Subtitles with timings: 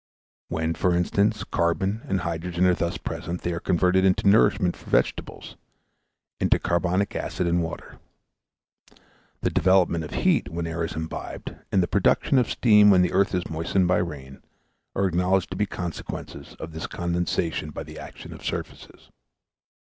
[0.47, 4.89] When, for instance, carbon and hydrogen are thus present, they are converted into nourishment for
[4.89, 5.57] vegetables,
[6.39, 7.99] into carbonic acid and water.
[9.41, 13.13] The development of heat when air is imbibed, and the production of steam when the
[13.13, 14.41] earth is moistened by rain,
[14.95, 19.11] are acknowledged to be consequences of this condensation by the action of surfaces.